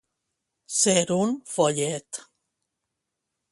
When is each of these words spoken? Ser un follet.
Ser 0.77 1.03
un 1.17 1.35
follet. 1.57 2.21